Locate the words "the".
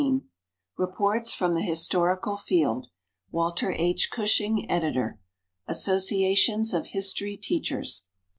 1.53-1.61